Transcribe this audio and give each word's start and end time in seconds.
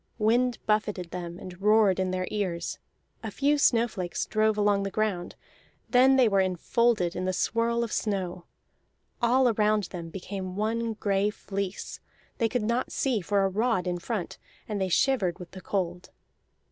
Wind 0.17 0.57
buffeted 0.65 1.11
them 1.11 1.37
and 1.37 1.61
roared 1.61 1.99
in 1.99 2.09
their 2.09 2.27
ears; 2.31 2.79
a 3.21 3.29
few 3.29 3.59
snowflakes 3.59 4.25
drove 4.25 4.57
along 4.57 4.81
the 4.81 4.89
ground; 4.89 5.35
then 5.91 6.15
they 6.15 6.27
were 6.27 6.39
enfolded 6.41 7.15
in 7.15 7.25
the 7.25 7.31
swirl 7.33 7.83
of 7.83 7.91
snow. 7.93 8.45
All 9.21 9.47
around 9.49 9.83
them 9.91 10.09
became 10.09 10.55
one 10.55 10.93
gray 10.93 11.29
fleece, 11.29 11.99
they 12.39 12.49
could 12.49 12.63
not 12.63 12.91
see 12.91 13.21
for 13.21 13.43
a 13.45 13.49
rod 13.49 13.85
in 13.85 13.99
front, 13.99 14.39
and 14.67 14.81
they 14.81 14.89
shivered 14.89 15.37
with 15.37 15.51
the 15.51 15.61
cold. 15.61 16.09